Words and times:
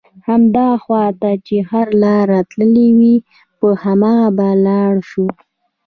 هماغه 0.27 0.79
خواته 0.83 1.31
چې 1.45 1.55
هره 1.69 1.93
لاره 2.03 2.39
تللې 2.51 2.87
وي 2.97 3.15
پر 3.57 3.71
هماغه 3.83 4.27
به 4.37 4.49
لاړ 4.65 4.93
شو. 5.09 5.25